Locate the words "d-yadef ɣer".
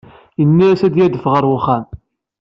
0.93-1.43